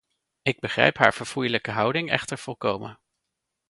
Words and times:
Ik 0.41 0.59
begrijp 0.59 0.97
haar 0.97 1.13
verfoeilijke 1.13 1.71
houding 1.71 2.09
echter 2.11 2.37
volkomen. 2.37 2.99